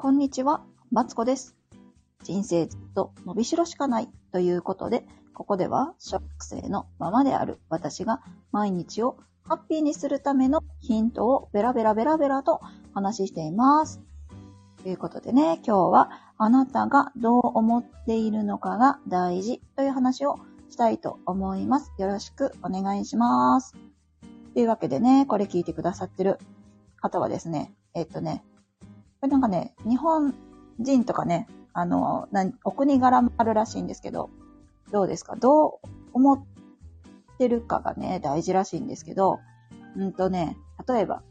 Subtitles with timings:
[0.00, 1.56] こんにちは、マツコです。
[2.22, 8.22] 人生ずっと伸びしろしかないということで、ここでは小学生のままである私が
[8.52, 12.60] 毎日をハッピーにするためのヒントをベラベラベラベラと
[12.94, 14.00] 話しています。
[14.84, 20.38] ということでね、今日はあなたがどう思っているのかが大事という話を
[20.70, 21.92] したいと思います。
[21.98, 23.74] よろしくお願いします。
[24.54, 26.38] というわけでね、これ聞いてくださってる
[27.00, 28.44] 方はですね、えっとね、
[29.22, 30.34] れなんかね、日本
[30.78, 34.30] 人とかね、あの、なお国柄もあるらしいんですけど、
[34.90, 35.36] どうですか？
[35.36, 36.44] どう思っ
[37.38, 39.38] てるかがね、大事らしいんですけど、
[39.96, 40.56] うんとね、
[40.88, 41.22] 例えば、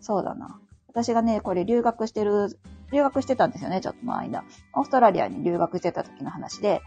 [0.00, 0.60] そうだな。
[0.88, 2.58] 私がね、これ留学してる、
[2.92, 4.44] 留学してたんですよね、ちょっとの間。
[4.74, 6.82] オーストラリアに留学してた時の話で、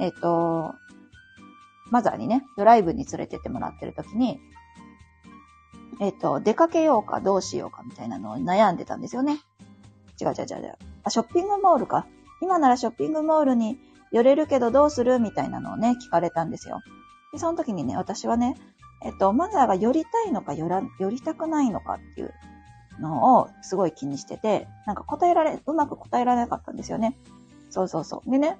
[0.00, 0.74] えっ、と、
[1.90, 4.40] マザーにね、ドライブに連れてってもらってる時に、
[6.00, 9.38] えっ、と、出かけようかどうしようかみたいなのを悩んでたんですよね。
[10.20, 10.78] 違う違う違う違う。
[11.04, 12.06] あ、ショッピングモールか？
[12.40, 13.78] 今ならショッピングモールに
[14.10, 16.80] 寄れるけどどうするみたいなのをね、聞かれたんですよ。
[17.32, 18.56] で、その時にね、私はね、
[19.04, 22.32] えっと、マザーが寄りたいのか寄ら、寄りたくないのかっていう
[23.00, 27.16] のをすごい気にしてて、なんか答えられ、うまく答えられなかったんですよね。
[27.70, 28.30] そうそうそう。
[28.30, 28.58] でね、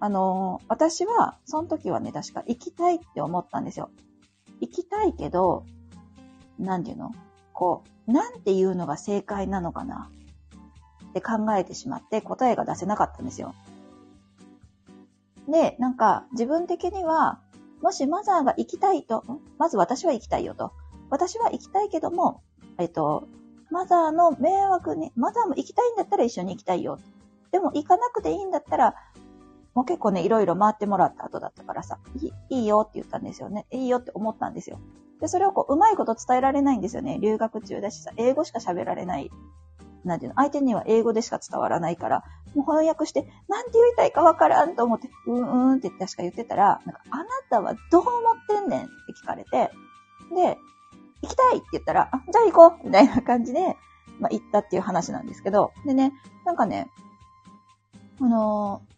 [0.00, 3.90] あのー私は、その時はね、確か行きたいって思ったんですよ。
[4.60, 5.64] 行きたいけど、
[6.58, 7.12] なんていうの？
[7.52, 10.10] こう、なんていうのが正解なのかな？
[11.14, 13.54] って考えてしまって答えが出せなかったんですよ。
[15.48, 17.38] で、なんか自分的には、
[17.82, 19.22] もしマザーが行きたいと、
[19.58, 20.72] まず私は行きたいよと。
[21.10, 22.42] 私は行きたいけども、
[22.78, 23.28] えっと、
[23.70, 26.98] マザーの迷惑に、マザーも行きたいんだったら一緒に行きたいよ。
[27.52, 28.94] でも行かなくていいんだったら、
[29.74, 33.66] もう結構ね、いろいろ回ってもらった後だったからさ、いいいよって言ったんですよね。
[33.70, 34.80] いいよって思ったんですよ。
[35.20, 37.18] で、それをこう、うまいこと伝えられないんですよね。
[37.20, 39.30] 留学中だしさ、英語しか喋られない。
[40.04, 42.24] なんていうの相手には英語でしか伝わらないから、
[42.54, 48.90] もう翻訳して、なんて言いたいかわからんと思って、うーんって確か言ってたら、なんか、あなたはどう思ってんねんって
[49.22, 49.70] 聞かれて、
[50.34, 50.58] で、
[51.22, 53.76] 行きたいって言ったら、あ、じゃあ行こうみたいな感じで、
[54.20, 56.12] まあ、行ったっていう話なんですけど、でね、
[56.44, 56.88] なんかね、
[58.20, 58.94] あのー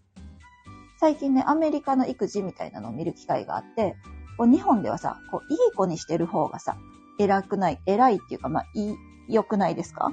[0.98, 3.96] 最近ね、アメリカの育児みたいなのを見る機会があって、
[4.38, 6.78] こう日本ではさ、こういい子にしてる方がさ、
[7.18, 8.96] 偉くない、偉いっていうか、まあ、いい、
[9.28, 10.10] 良くないですか？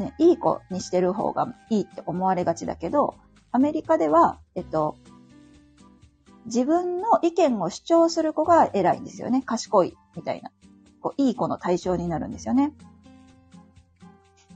[0.00, 3.14] ね、いい子にしてる方がいいって思われがちだけど、
[3.52, 4.96] アメリカでは、えっと、
[6.46, 9.42] 自分の意見を主張する子が偉いんですよね。
[9.44, 10.50] 賢い、みたいな。
[11.00, 12.72] こう、いい子の対象になるんですよね。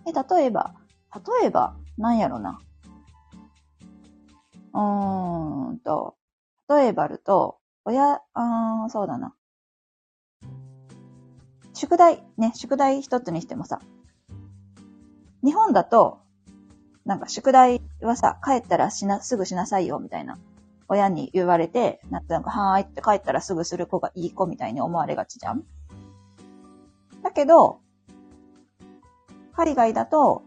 [0.07, 0.75] で、例えば、
[1.41, 2.59] 例えば、なんやろな。
[4.73, 6.17] うーんと、
[6.69, 9.35] 例えばると、親、あーそうだな。
[11.75, 13.81] 宿題、ね、宿題一つにしてもさ、
[15.45, 16.21] 日本だと、
[17.05, 20.39] なんか宿題はさ、帰ったらしな、すぐしなさいよ、みたいな。
[20.89, 25.65] 親に言われて、なんか、はーいって帰ったらすぐする子がいい子みたいに思われがちじゃん
[27.23, 27.81] だけど、
[29.53, 30.43] 海外だと、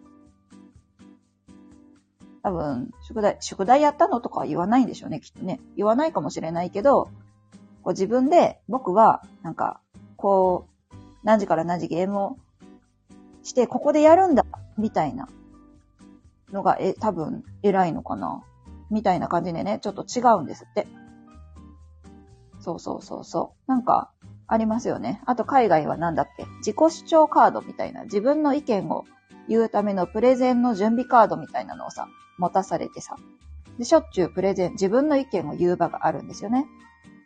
[2.42, 5.60] 多分、宿題、宿題やったのとかは言わないんでしょうね、きっとね。
[5.76, 7.10] 言わないかもしれないけど、
[7.84, 9.80] こう自分で、僕は、なんか、
[10.16, 12.38] こう、何時から何時ゲームを
[13.44, 14.44] して、ここでやるんだ、
[14.78, 15.28] みたいな
[16.52, 18.44] のが、え、多分、偉いのかな。
[18.90, 20.88] みたいな感じでね、ちょっと違うんですって。
[22.60, 23.72] そうそうそうそう。
[23.72, 24.12] なんか、
[24.48, 25.22] ありますよね。
[25.26, 29.06] あと海外はなんだっけ自己主張カードみたいな、自分の意見を
[29.50, 32.08] 言うためのプレゼンの準備カードみたいなのをさ、
[32.38, 33.18] 持たされてさ。
[33.78, 36.66] で、しょっちゅうプレゼン、自分の意見を言う場があるんですよね。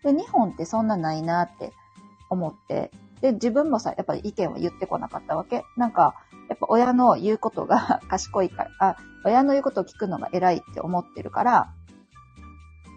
[0.03, 1.73] で、日本ってそんなないなって
[2.29, 2.91] 思って、
[3.21, 5.63] で、自分もさ、やっぱり意見を言ってこなかったわけ。
[5.77, 6.15] なんか、
[6.51, 11.73] やっぱ親の言うことが 賢いから、あ、親の言うことを聞くのが偉いって思ってるから、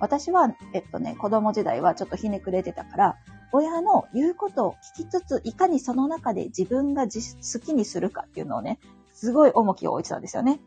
[0.01, 3.17] 私は、えっとね、子供時代はちょっとひねくれてたから、
[3.53, 8.81] 親の言うことを聞きつつ、いかにその中で自分が自好きにするかっていうのをね、
[9.13, 10.59] すごい重きを置いてたんですよね。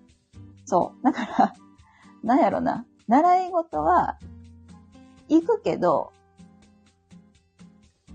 [0.64, 1.04] そう。
[1.04, 1.54] だから、
[2.24, 2.86] なんやろな。
[3.10, 4.18] 習い事は、
[5.28, 6.14] 行くけど、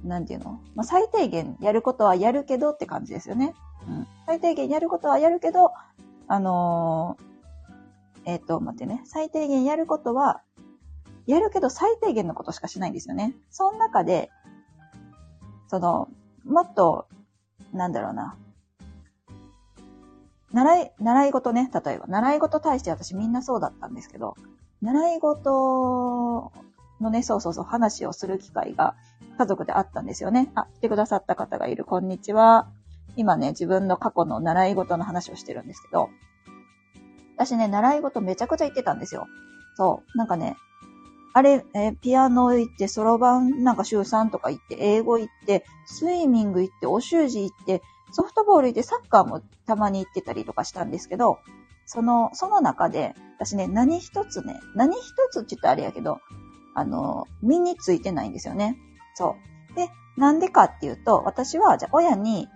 [0.03, 0.63] なんていうの？
[0.75, 3.55] まあ、最低限やることはやるけどって感じですよね。
[4.27, 5.73] 最低限やることはやるけど、
[6.29, 7.33] あのー
[8.25, 9.03] えっ、と、待ってね。
[9.05, 10.43] 最低限やることは、
[11.27, 13.35] やるけど最低限のことしかしないんですよね。
[13.51, 14.31] その中で、
[15.69, 16.09] その、
[16.45, 17.07] もっと、
[17.73, 18.37] なんだろうな。
[20.53, 22.07] 習い、習い事ね、例えば。
[22.07, 24.37] 習い事対して私みんなそうだったんですけど、
[24.83, 26.53] 習い事
[27.01, 28.95] のね、そうそうそう、話をする機会が
[29.39, 30.51] 家族であったんですよね。
[30.55, 31.85] あ、来てくださった方がいる。
[31.85, 32.69] こんにちは。
[33.17, 36.11] 今ね、自分の過去の習い事の話をしてるんですけど、
[37.37, 39.27] 私ね、習い事めちゃくちゃ行ってたんですよ。
[39.77, 40.19] そう。
[40.19, 40.57] なんかね、
[41.35, 47.83] あれ、え、ピアノ行って、そろばんなんか週3とか行って、英語行って、スイミング行って、お習字行って、
[48.13, 51.39] ソフトボール行って、サッカーもたまに行ってたりとかしたんですけど、
[51.87, 56.21] その、その中で、私ね、何一つね、何一つって言ったらあれやけど、
[56.75, 58.77] あの、身についてないんですよね。
[59.15, 59.37] そ
[59.73, 59.75] う。
[59.75, 59.89] で、
[60.19, 62.49] なんでかっていうと、私は、じゃ親に、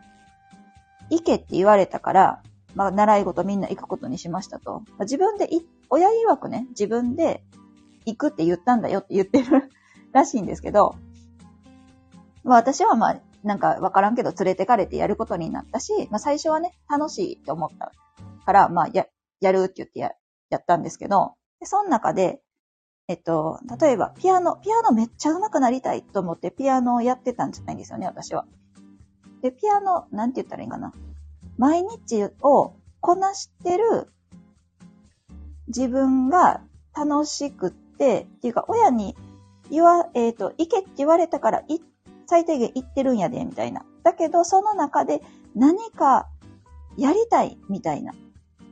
[1.11, 2.43] 行けって言われたから、
[2.75, 4.83] まあ、習い事みんな行くことにしましたと。
[4.91, 7.43] まあ、自分でい、親曰くね、自分で
[8.05, 9.71] 行くって言ったんだよって言ってる
[10.13, 10.97] らしいんですけど、
[12.45, 17.93] まあ私はまあ、なんかわからんけど連れてかれてやることになったし、まあ最初はね、楽しいと思った
[18.45, 19.07] から、まあや、
[19.41, 20.13] やるって言ってや、
[20.51, 22.41] やったんですけど、で、その中で、
[23.09, 28.47] えっと、例えば、ピアノ、ピアノめっちゃ上手くなりたいと思ってピアノをやってたんじゃないんですよね、私は。
[29.43, 30.93] で、ピアノ、なんて言ったらいいかな。
[31.59, 34.09] 毎日をこなしてる
[35.69, 36.61] 自分が
[36.95, 39.17] 楽しくって、っていうか、親に
[39.71, 41.81] 言わ、えっ、ー、と、行けって言われたから、い、
[42.27, 43.85] 最低限行ってるんやで、みたいな。
[44.03, 45.23] だけど、その中で
[45.55, 46.29] 何か
[46.97, 48.13] やりたい、みたいな。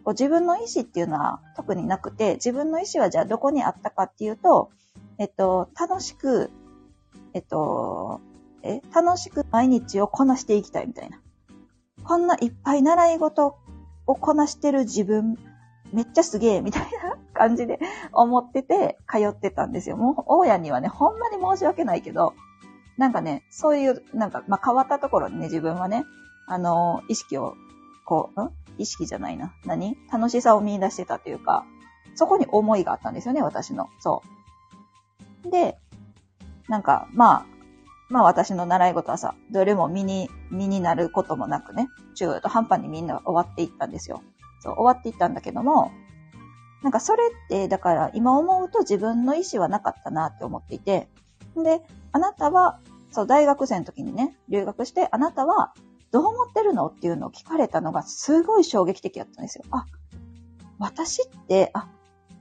[0.04, 4.70] こう自分の意思っていうのは特になくて、自分の意思はじゃあどこにあったかっていうと、
[5.18, 6.50] えっと、楽しく、
[7.32, 8.20] えっと、
[8.64, 11.20] え、楽しく毎日をこなしていきたいみたいな。
[12.02, 13.58] こんないっぱい習い事
[14.06, 15.36] をこなしてる自分、
[15.92, 17.78] めっちゃすげえ、みたいな 感じで
[18.12, 19.96] 思ってて通ってたんですよ。
[19.96, 22.34] もう、大家にはね、ほんまに申し訳ないけど、
[22.96, 26.04] なんかね、そういう、なんか、まあ、変わったところにね、自分はね、
[26.46, 27.54] あの、意識を、
[28.06, 28.50] こう、ん？
[28.76, 29.52] 意識じゃないな。
[29.64, 29.96] 何？
[30.12, 31.64] 楽しさを見出してたというか、
[32.14, 33.88] そこに思いがあったんですよね、私の。
[34.00, 34.22] そ
[35.44, 35.50] う。
[35.50, 35.78] で、
[36.68, 37.46] なんか、まあ、
[38.08, 44.22] まあ私の習い事はさ、どれも身に、身になることもなくね、中途半端にみんな終わっていったんですよ。
[44.60, 45.90] そう、終わっていったんだけども、
[46.82, 51.08] なんかそれって、だから今思うと自分の意思はなかったなって思っていて、
[51.56, 52.78] で、あなたは、
[53.10, 55.72] そう、大学生の時にね、留学して、あなたは
[56.10, 59.64] どう思ってるのっていうのを聞かれたのがすごい衝撃的だったんですよ。
[59.70, 59.86] あ、
[60.78, 61.88] 私って、あ、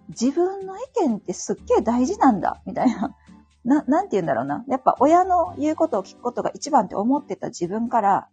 [0.09, 3.15] 自分の意見ってすっげえ大事なんだ、みたいな。
[3.63, 4.65] な、なんて言うんだろうな。
[4.67, 8.27] やっぱ親の言うことを聞くことが一番って思ってた自分から、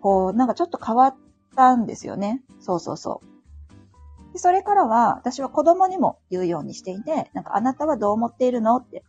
[0.00, 1.16] こう、なんかちょっと変わっ
[1.56, 2.42] たんですよね。
[2.60, 3.20] そうそうそ
[4.30, 4.32] う。
[4.32, 8.76] でそれからは、私は子供にも言うようにしていて、なんかあなたはどう思っているの？
[8.76, 9.04] って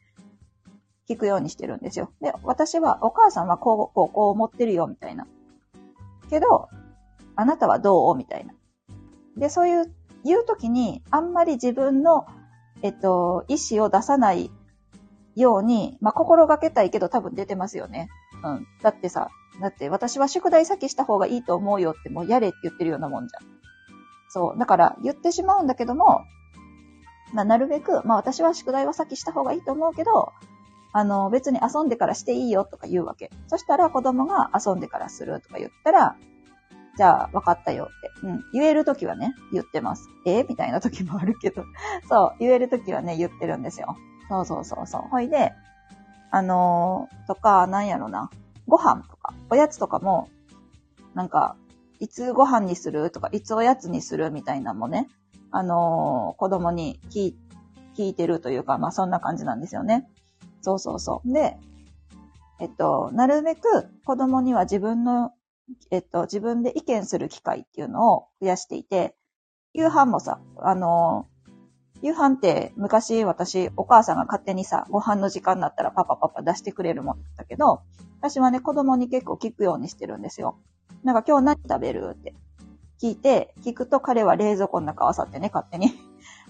[1.07, 2.11] 聞くようにしてるんですよ。
[2.21, 5.27] で、私はお母さんはこう、こう、こう思ってるよ、みたいな。
[6.29, 6.69] けど、
[7.35, 8.15] あなたはどう？
[8.15, 8.53] みたいな。
[9.37, 9.93] で、そういう、
[10.25, 12.25] 言うときに、あんまり自分の、
[12.81, 14.51] えっと、意思を出さない
[15.35, 18.09] ように、まあ、心がけたいけど多分出てますよね。
[18.43, 18.67] うん。
[18.81, 19.29] だってさ、
[19.61, 23.47] だって私は宿題先した方がいいと思うよってもうやれって言ってるようなもんじゃん。
[24.29, 24.59] そう。
[24.59, 26.21] だから言ってしまうんだけども、
[27.33, 30.33] まあ、なるべく、まあ私は宿題は先した方がいいと思うけど、
[30.91, 33.31] あの、別に遊んでからしていいよとか言うわけ。
[33.47, 36.15] そしたら子供が遊んでからするとか言ったら、
[36.95, 38.27] じゃあ、分かったよって。
[38.27, 38.43] うん。
[38.53, 40.07] 言えるときはね、言ってます。
[40.27, 41.63] えみたいなときもあるけど。
[42.07, 42.39] そう。
[42.39, 43.97] 言えるときはね、言ってるんですよ。
[44.29, 45.01] そうそうそうそう。
[45.09, 45.53] ほいで、
[46.31, 48.29] あのー、とか、なんやろな。
[48.67, 50.29] ご飯とか、おやつとかも、
[51.13, 51.55] なんか、
[51.99, 55.09] いつご飯にするとか、いつおやつにするみたいなのもね、
[55.51, 57.35] あのー、子供に聞
[57.95, 60.09] 聞いてるというか、まあそんな感じなんですよね。
[60.61, 61.31] そうそうそう。
[61.31, 61.57] で、
[62.59, 65.31] えっと、なるべく子供には自分の、
[65.91, 69.15] えっと、自分で意見する機会っていうのを増やしていて、
[69.73, 71.27] 夕飯もさ、あの
[72.03, 77.81] 夕飯って昔私、お母さんが勝手にさ、ご飯の時間になったらパパパパ出してくれるもんだけど、
[78.19, 80.57] 私はね、子供に結構聞くようにしてるんですよ。
[81.05, 82.35] なんか今日何食べるって
[83.01, 85.87] 聞いて、聞くと彼は冷蔵庫の中あさってね、勝手に。
[85.87, 85.93] うん、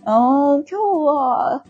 [0.05, 1.63] 今日は、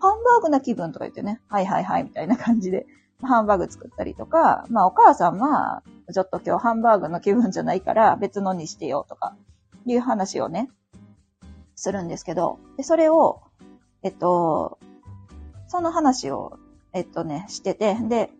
[0.00, 2.86] ハンバーグな気分とか言ってね、はいはいはい、みたいな感じで、
[3.22, 9.36] ハンバーグ作ったりとか、まあお母さんは、ちょっと今日ハンバーグの気分じゃないから別のにしてよとか、
[9.84, 10.70] いう話をね、
[11.80, 13.40] するんですけど、で、それを、
[14.02, 14.78] えっと、
[15.66, 16.58] その話を、
[16.92, 18.30] えっとね、してて、で、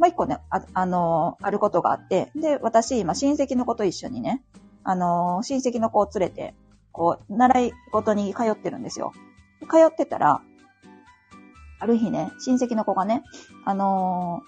[0.00, 4.42] もう一個ね、あ、あのあることがあって、で、私、今、親戚の子と一緒にね、
[4.82, 6.54] あの親戚の子を連れて、
[6.90, 9.12] こう、習い事に通ってるんですよ。
[9.70, 10.42] 通ってたら、
[11.78, 13.22] ある日ね、親戚の子がね、
[13.64, 14.42] あの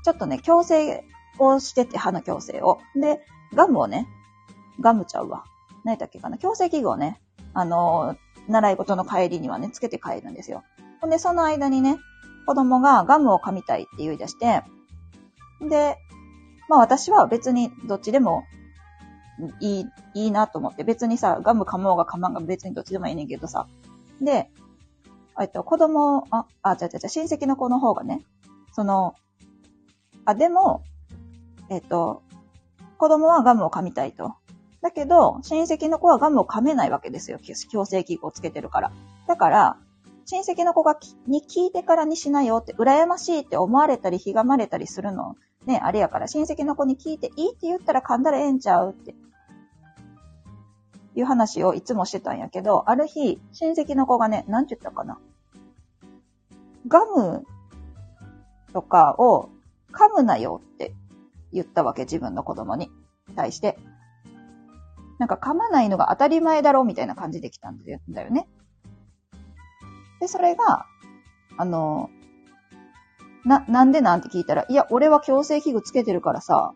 [0.00, 1.04] ー、ちょっとね、矯正
[1.38, 2.78] をしてて、歯の矯正を。
[2.94, 3.20] で、
[3.54, 4.08] ガムをね、
[4.80, 5.44] ガムちゃうわ。
[5.84, 7.20] 何だっけかな、矯正器具をね、
[7.54, 8.16] あの、
[8.48, 10.62] 習い事の帰りにはね、つけて帰るんですよ。
[11.00, 11.98] ほんで、その間にね、
[12.46, 14.62] 子供がガムを噛みたいって言い出して、
[15.60, 15.96] で、
[16.68, 18.44] まあ私は別にどっちでも
[19.60, 20.84] いい、いいなと思って。
[20.84, 23.66] 別にさ、ガム噛もうが噛まんが別にどっちでもいいねんけどさ。
[24.20, 24.50] で、
[25.40, 28.24] えっと、子供、あ、あ、ちゃちゃちゃ、親戚の子の方がね、
[28.72, 29.14] その、
[30.24, 30.82] あ、でも、
[31.70, 32.22] えっと、
[32.98, 34.34] 子供はガムを噛みたいと。
[34.82, 37.38] だけど、親戚の子はガムを噛めないわけですよ。
[37.38, 38.92] 強制器具をつけてるから。
[39.26, 39.76] だから、
[40.24, 49.14] 親戚の子がに聞いてからにしなよって、羨ましいって思われたり、ひがまれたりするの、ね、あれやから、親戚の子に聞いていいって言ったら噛んだらええんちゃうって、
[51.14, 55.18] いう話をいつもしてたんやけど、ある日、親戚の子がね、なんて言ったかな。
[56.88, 57.44] ガム
[58.72, 59.50] とかを
[59.92, 60.94] 噛むなよって
[61.52, 62.90] 言ったわけ、自分の子供に
[63.36, 63.78] 対して。
[65.20, 68.00] なんか噛まないのが当たり前だろうみたいな感じで来たんだよ
[68.30, 68.48] ね。
[70.18, 70.86] で、それが、
[71.58, 72.08] あの、
[73.44, 76.72] な、なんでなんて聞いたら、いや、俺は強制器具つけてるからさ、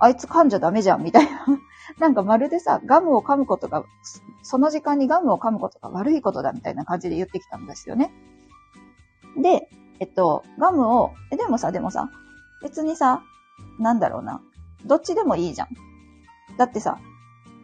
[0.00, 1.44] あいつ噛んじゃダメじゃん、みたいな。
[2.00, 3.84] なんかまるでさ、ガムを噛むことが、
[4.42, 8.10] その時間にガムを噛むことが悪いことだ、みたいな感じで言ってきたんですよね。
[9.36, 9.68] で、
[10.00, 12.08] えっと、ガムを、え、でもさ、でもさ、
[12.62, 13.22] 別にさ、
[13.78, 14.40] なんだろうな。
[14.86, 15.68] どっちでもいいじゃん。
[16.56, 16.98] だってさ、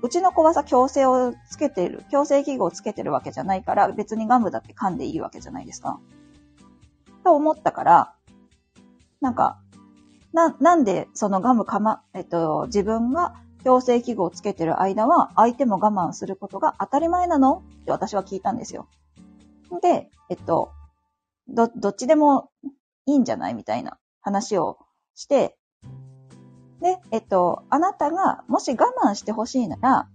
[0.03, 6.01] うちの子はさ、強制をつけてる、強制器具をつけてるわけじゃないから、別にガムだって噛んでいいわけじゃないですか。
[7.23, 8.15] と思ったから、
[9.21, 9.61] なんか、
[10.33, 17.63] な、なんでそのガムかま、えっと、自分が強制器具をつけてる間は、相手も我慢することが当たり前なの？
[17.83, 18.89] って私は聞いたんですよ。
[19.83, 20.71] で、えっと、
[21.49, 22.51] ど、どっちでも
[23.07, 23.55] いいんじゃない？
[23.55, 24.79] みたいな話を
[25.15, 25.59] して、
[26.81, 30.09] で、えっと、あなたがもし我慢してほしいなら、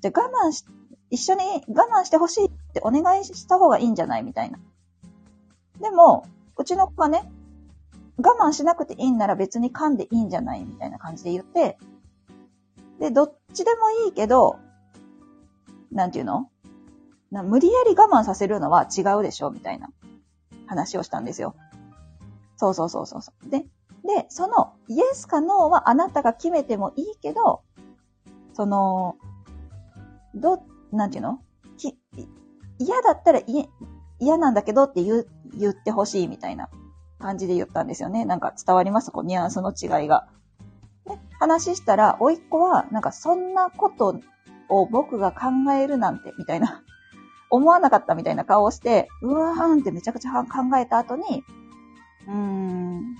[0.00, 0.64] じゃ我慢し、
[1.10, 4.58] 一緒に我慢してほしいってお願いした方がいいんじゃないみたいな。
[5.80, 7.30] でも、うちの子がね、
[8.16, 11.78] 我慢しなくていいんなら別に噛んでいいんじゃないみたいな感じで言って、
[12.98, 14.58] で、どっちでもいいけど、
[15.92, 16.50] なんていうの？
[17.30, 19.90] な無理やり我慢させるのは違うでしょみたいな
[20.66, 21.54] 話をしたんですよ。
[22.56, 23.50] そうそうそうそう。
[23.50, 23.66] で、
[24.04, 27.62] で、その、イエスかノーはあなたが決めてもいいけど、
[28.54, 29.16] その、
[30.34, 30.62] ど、
[30.92, 31.40] なんていうの？
[32.80, 33.40] 嫌だったら
[34.20, 36.68] 嫌なんだけどって言言ってほしいみたいな
[37.18, 38.24] 感じで言ったんですよね。
[38.24, 39.10] なんか伝わります？
[39.10, 40.28] こうニュアンスの違いが。
[41.04, 44.20] で話したら、甥っ子は、なんかそんなこと
[44.68, 46.84] を僕が考えるなんて、みたいな。
[47.50, 51.42] 思わなかったみたいな顔をして、うわーんってめちゃくちゃ考えた後に、
[52.28, 53.16] うーん、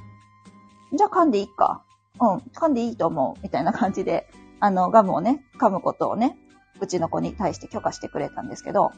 [0.92, 1.84] じゃあ噛んでいいか。
[2.20, 3.40] うん、噛んでいいと思う。
[3.42, 4.28] みたいな感じで、
[4.60, 6.36] あの、ガムをね、噛むことをね、
[6.80, 8.92] うちの子に対して許可してくれたんですけど、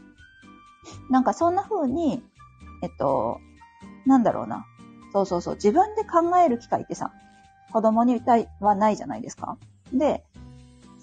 [1.11, 2.23] なんかそんな風に、
[2.83, 3.41] えっと、
[4.07, 4.67] なんだろうな。
[5.13, 7.13] そうそうそう、自分で考える機会ってさ、
[7.73, 8.23] 子供にい
[8.61, 9.59] はないじゃないですか。
[9.93, 10.25] で、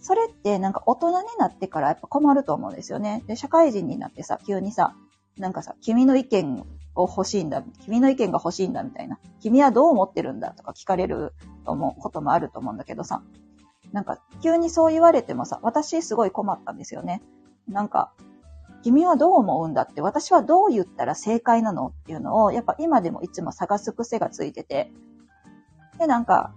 [0.01, 3.23] それってなんか大人になってからやっぱ困ると思うんですよね。
[3.27, 4.95] で、社会人になってさ、急にさ、
[5.37, 6.65] なんかさ、君の意見
[6.97, 11.33] を欲しいんだ、君の意見が欲しいんだみたいな、君はどう思ってるんだとか聞かれる
[11.65, 13.21] と思うこともあると思うんだけどさ、
[13.91, 17.21] なんか急にそう言われてもさ、私すごい困ったんですよね。
[17.67, 18.11] なんか、
[18.83, 24.91] 君はどう思うんだって、私はどう言ったら正解なのっていうのを、やっぱ今でもいつも探す癖がついてて、
[25.99, 26.53] で、なんか、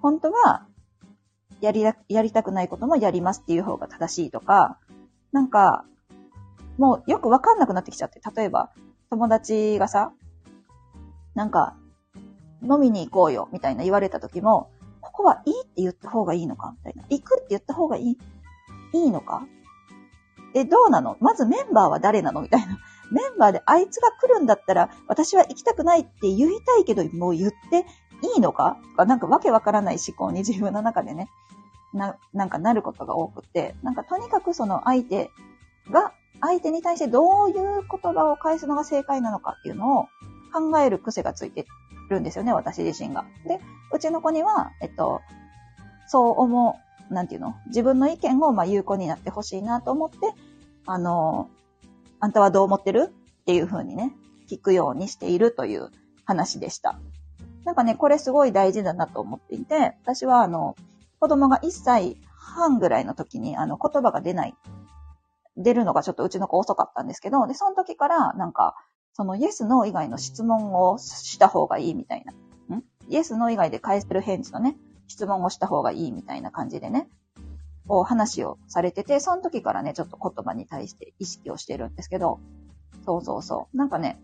[0.00, 0.66] 本当は、
[1.60, 4.78] やり、やりたくないこともやりますっていう方が正しいとか、
[5.32, 5.84] なんか、
[6.78, 8.70] もうよくわかんなくなってきちゃって、例えば、
[9.10, 10.12] 友達がさ、
[11.34, 11.76] なんか、
[12.62, 17.04] 飲みに行こうよ、みたいな言われた時も、ここはいいって言った方がいいのかみたいな。
[17.08, 18.18] 行くって言った方がいい、
[18.92, 19.46] いいのか？
[20.54, 21.16] え、どうなの？
[21.20, 22.42] まずメンバーは誰なの？
[22.42, 22.78] みたいな。
[23.10, 27.86] メンバーであいつが来るんだったら、私は行きたくないって言いたいけど、もう言って
[28.34, 28.78] いいのか？
[28.92, 31.28] とか、なんかわけわからない思考に自分の中でね、
[31.94, 35.30] な、なんかなることが多くて、なんかとにかくその相手
[35.90, 40.08] が相手に対してどういう言葉を返すのが正解なのかっていうのを
[40.52, 41.66] 考える癖がついて
[42.10, 43.24] るんですよね、私自身が。
[43.46, 43.60] で、
[43.92, 45.20] うちの子には、えっと、
[46.06, 46.76] そう思
[47.10, 47.54] う、なんていうの？
[47.66, 50.16] 自分の意見をまあ有効になってほしいなと思って、
[50.86, 51.48] あの、
[52.20, 53.10] あんたはどう思ってる？
[53.10, 54.12] っていう風にね、
[54.48, 55.90] 聞くようにしているという
[56.24, 56.98] 話でした。
[57.64, 60.76] なんかね、これすごい大事だなと思っていて、私はあの、
[61.20, 64.54] 子供が1歳半ぐらいの時にあの言葉が出ない
[65.58, 68.76] 出るのがちょっとうちの子遅かったんですけど、で、その時から、なんか、
[69.12, 72.76] そのイエス、ノー以外の質問をした方がいいみたいな。
[72.76, 72.84] ん？
[73.08, 74.76] イエス、ノー以外で返せる返事のね、
[75.08, 77.08] 質問をした方がいいみたいな感じでね、
[77.88, 82.38] こう話をされてて、その時からね、ちょっと言葉に対して意識をしてるんですけど、
[83.04, 83.76] そうそうそう。
[83.76, 84.20] なんかね、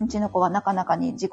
[0.00, 1.32] うちの子はなかなかに自己、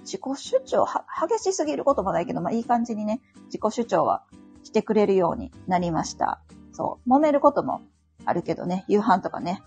[0.00, 0.86] 自己主張、
[1.28, 4.24] 激しすぎることもないけど、まあいい感じにね、自己主張は
[4.64, 6.42] してくれるようになりました。
[6.72, 7.10] そう。
[7.10, 7.82] 揉めることも
[8.26, 9.62] あるけどね、夕飯とかね。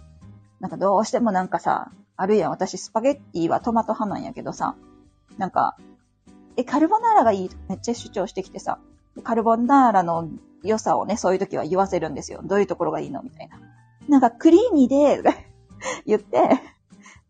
[0.59, 2.51] なんかどうしてもなんかさ、あるやん。
[2.51, 4.75] 私スパゲッティはトマト派なんやけどさ、
[5.37, 5.77] なんか、
[6.57, 7.49] え、カルボナーラがいい？
[7.49, 8.77] とめっちゃ主張してきてさ、
[9.23, 10.29] カルボナーラの
[10.61, 12.41] 良さをね、そういう時は言わせるんですよ。
[12.43, 13.23] どういうところがいいの？
[13.23, 13.57] みたいな。
[14.09, 15.23] なんかクリーミーで、
[16.05, 16.59] 言って、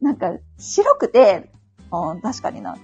[0.01, 1.51] なんか白くて、
[1.91, 2.73] うん、確かにな。
[2.73, 2.81] で、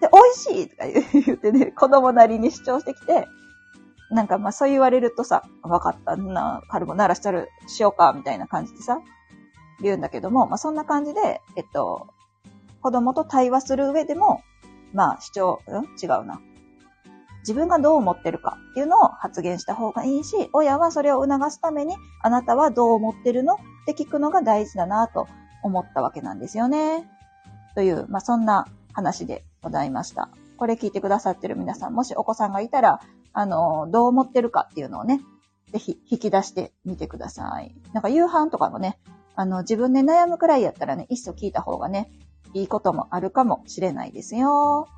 [0.00, 3.26] 美味しいとか言ってね、子供なりに主張してきて、
[4.10, 9.00] なんかまあそう言われるとさ、わかったな、カルボナーラしたる、しようか、みたいな感じでさ、
[9.80, 12.08] 言うんだけども、まあそんな感じで、えっと、
[12.80, 14.42] 子供と対話する上でも、
[14.94, 15.84] まあ主張、うん？
[16.02, 16.40] 違うな。
[17.40, 25.28] 自分がどう思ってるかっていうのを発言した方がいいし、親はそれを促すために、あなたはどう思ってるのって聞くのが大事だなと
[25.62, 27.08] 思ったわけなんですよね。
[27.74, 30.30] という、まあそんな話でございました。
[30.56, 33.00] これ聞いてくださってる皆さん、もしお子さんがいたら、
[33.38, 35.20] あの、どう思ってるかっていうのをね、
[35.72, 37.72] ぜひ引き出してみてください。
[37.92, 38.98] なんか夕飯とかもね、
[39.36, 42.10] あの、自分で悩むくらいやったらね、いっそ聞いた方がね、
[42.52, 44.88] いいこともあるかもしれないですよ。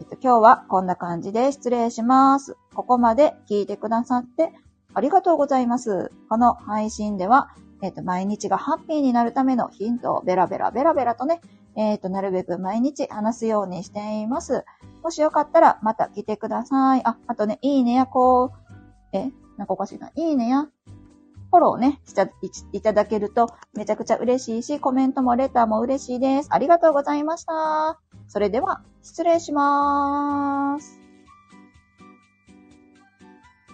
[0.00, 2.56] えっと、今日はこんな感じで失礼します。
[2.74, 4.54] ここまで聞いてくださって
[4.94, 6.12] ありがとうございます。
[6.30, 7.50] この配信では、
[7.82, 11.42] えっと、毎日がハッピーになるためのヒントをベラベラベラベラとね、
[11.76, 14.64] えっと、なるべく毎日話すようにしています。
[15.02, 17.02] もしよかったらまた来てください。
[17.04, 20.10] あ、あとね、いいねやこう、え、なんかおかしいな。
[20.14, 22.30] いいねや、フォローね、したい
[22.72, 26.48] いただけるとめちゃくちゃ嬉しいし、コメントもレターも嬉しいです。
[26.50, 28.00] ありがとうございました。
[28.28, 30.99] それでは、失礼しまーす。